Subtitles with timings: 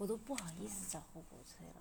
[0.00, 1.74] 我都不好意思找后补催了。